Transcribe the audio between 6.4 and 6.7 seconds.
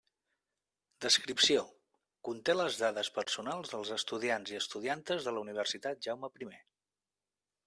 I.